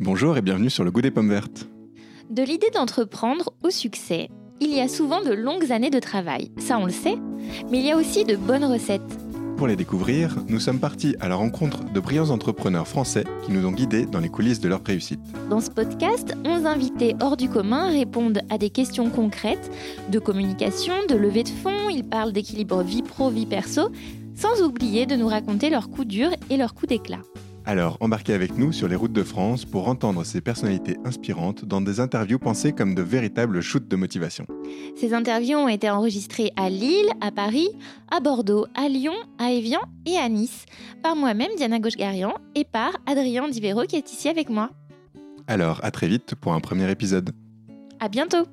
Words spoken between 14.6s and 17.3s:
de leur réussite. Dans ce podcast, 11 invités